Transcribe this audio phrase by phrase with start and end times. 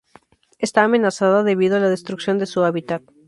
[0.57, 3.03] Está amenazada debido a la destrucción de su hábitat.